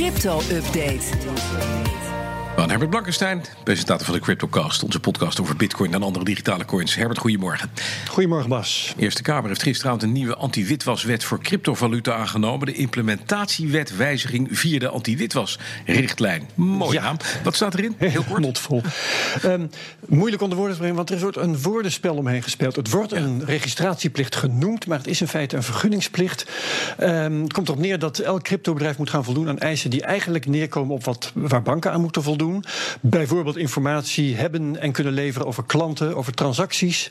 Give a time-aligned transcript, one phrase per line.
[0.00, 2.09] Crypto-update.
[2.60, 6.94] Van Herbert Blankenstein, presentator van de CryptoCast, onze podcast over Bitcoin en andere digitale coins.
[6.94, 7.70] Herbert, goedemorgen.
[8.08, 8.92] Goedemorgen, Bas.
[8.96, 12.66] De Eerste Kamer heeft gisteravond een nieuwe anti-witwaswet voor cryptovaluta aangenomen.
[12.66, 16.48] De implementatiewet wijziging via de anti-witwasrichtlijn.
[16.54, 17.02] Mooi Ja.
[17.02, 17.16] naam.
[17.44, 17.94] Wat staat erin?
[17.98, 18.40] Heel kort.
[18.40, 18.82] Mondvol.
[19.42, 19.66] Ehm,
[20.06, 22.76] moeilijk onder woorden te brengen, want er wordt een woordenspel omheen gespeeld.
[22.76, 26.46] Het wordt een registratieplicht genoemd, maar het is in feite een vergunningsplicht.
[26.98, 30.46] Ehm, het komt erop neer dat elk cryptobedrijf moet gaan voldoen aan eisen die eigenlijk
[30.46, 32.48] neerkomen op wat, waar banken aan moeten voldoen.
[33.00, 37.10] Bijvoorbeeld informatie hebben en kunnen leveren over klanten, over transacties.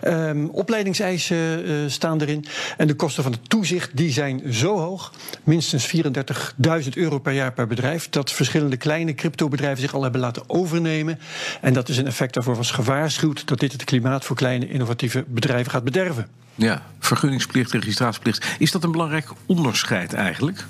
[0.00, 2.44] Ehm, opleidingseisen eh, staan erin.
[2.76, 5.12] En de kosten van het toezicht die zijn zo hoog,
[5.44, 10.42] minstens 34.000 euro per jaar per bedrijf, dat verschillende kleine cryptobedrijven zich al hebben laten
[10.46, 11.18] overnemen.
[11.60, 15.24] En dat is een effect daarvoor was gewaarschuwd dat dit het klimaat voor kleine innovatieve
[15.28, 16.26] bedrijven gaat bederven.
[16.54, 18.46] Ja, vergunningsplicht, registratieplicht.
[18.58, 20.66] Is dat een belangrijk onderscheid eigenlijk?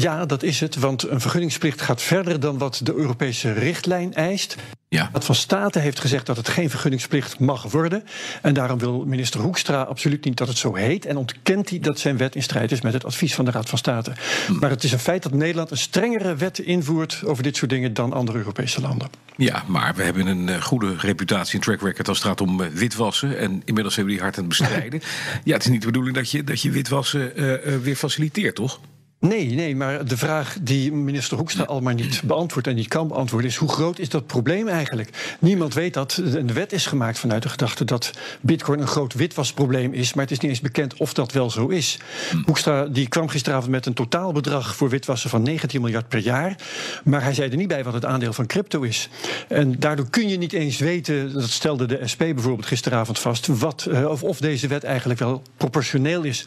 [0.00, 4.56] Ja, dat is het, want een vergunningsplicht gaat verder dan wat de Europese richtlijn eist.
[4.88, 5.04] Ja.
[5.04, 8.04] De Raad van State heeft gezegd dat het geen vergunningsplicht mag worden.
[8.42, 11.06] En daarom wil minister Hoekstra absoluut niet dat het zo heet.
[11.06, 13.68] En ontkent hij dat zijn wet in strijd is met het advies van de Raad
[13.68, 14.12] van State.
[14.60, 17.94] Maar het is een feit dat Nederland een strengere wet invoert over dit soort dingen
[17.94, 19.08] dan andere Europese landen.
[19.36, 22.60] Ja, maar we hebben een eh, goede reputatie en track record als het gaat om
[22.60, 23.38] eh, witwassen.
[23.38, 25.00] En inmiddels hebben we die hard aan het bestrijden.
[25.44, 28.80] ja, het is niet de bedoeling dat je, dat je witwassen eh, weer faciliteert, toch?
[29.20, 33.08] Nee, nee, maar de vraag die minister Hoekstra al maar niet beantwoordt en niet kan
[33.08, 35.36] beantwoorden is: hoe groot is dat probleem eigenlijk?
[35.40, 36.20] Niemand weet dat.
[36.24, 40.32] Een wet is gemaakt vanuit de gedachte dat Bitcoin een groot witwasprobleem is, maar het
[40.32, 41.98] is niet eens bekend of dat wel zo is.
[42.44, 46.56] Hoekstra die kwam gisteravond met een totaalbedrag voor witwassen van 19 miljard per jaar,
[47.04, 49.08] maar hij zei er niet bij wat het aandeel van crypto is.
[49.48, 53.86] En daardoor kun je niet eens weten, dat stelde de SP bijvoorbeeld gisteravond vast, wat,
[53.90, 56.46] eh, of, of deze wet eigenlijk wel proportioneel is.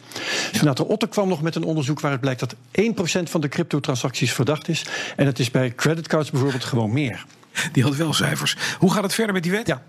[0.52, 4.68] Senator Otter kwam nog met een onderzoek waaruit blijkt dat 1% van de cryptotransacties verdacht
[4.68, 4.84] is.
[5.16, 7.24] En het is bij creditcards bijvoorbeeld gewoon meer.
[7.72, 8.56] Die had wel cijfers.
[8.78, 9.66] Hoe gaat het verder met die wet?
[9.66, 9.82] Ja.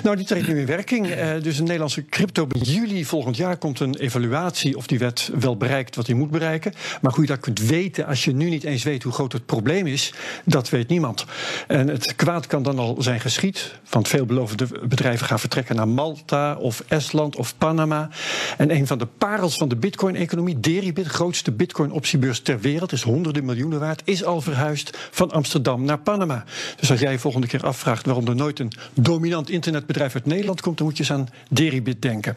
[0.10, 1.10] Nou, die treedt nu in werking.
[1.10, 2.46] Eh, dus een Nederlandse crypto.
[2.52, 6.30] In juli volgend jaar komt een evaluatie of die wet wel bereikt wat hij moet
[6.30, 6.72] bereiken.
[7.00, 9.46] Maar hoe je dat kunt weten als je nu niet eens weet hoe groot het
[9.46, 10.12] probleem is,
[10.44, 11.24] dat weet niemand.
[11.66, 13.74] En het kwaad kan dan al zijn geschied.
[13.88, 18.08] Want veelbelovende bedrijven gaan vertrekken naar Malta of Estland of Panama.
[18.56, 23.44] En een van de parels van de bitcoin-economie, Deribit, grootste bitcoin-optiebeurs ter wereld, is honderden
[23.44, 26.44] miljoenen waard, is al verhuisd van Amsterdam naar Panama.
[26.76, 29.50] Dus als jij volgende keer afvraagt waarom er nooit een dominant
[29.90, 32.36] internetbedrijf uit Nederland komt, dan moet je eens aan Deribit denken.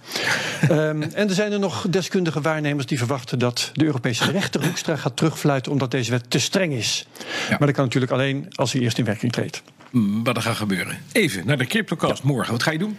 [0.61, 4.95] Ehm, en er zijn er nog deskundige waarnemers die verwachten dat de Europese rechter Hoekstra
[4.95, 7.05] gaat terugfluiten omdat deze wet te streng is.
[7.49, 9.61] Maar dat kan natuurlijk alleen als hij eerst in werking treedt.
[9.91, 10.97] Mm, Wat er gaat gebeuren.
[11.11, 12.51] Even naar de CryptoCast morgen.
[12.51, 12.97] Wat ga je doen?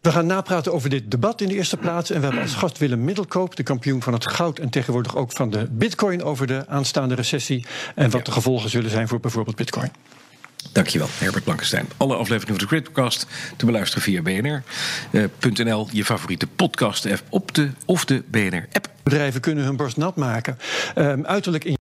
[0.00, 2.10] We gaan napraten over dit debat in de eerste plaats.
[2.10, 5.32] En we hebben als gast Willem Middelkoop, de kampioen van het goud en tegenwoordig ook
[5.32, 7.66] van de bitcoin over de aanstaande recessie.
[7.94, 9.90] En wat de gevolgen zullen zijn voor bijvoorbeeld bitcoin.
[10.72, 11.88] Dankjewel, Herbert Blankenstein.
[11.96, 13.26] Alle afleveringen van de CryptoCast
[13.56, 15.88] te beluisteren via bnr.nl.
[15.92, 18.88] je favoriete podcast-app op de of de BNR-app.
[19.02, 20.58] Bedrijven kunnen hun borst nat maken.
[20.94, 21.76] Ehm, uiterlijk in